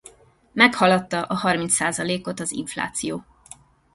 Meghaladta 0.51 1.23
a 1.25 1.33
harminc 1.35 1.69
százalékot 1.73 2.39
az 2.39 2.51
infláció. 2.51 3.25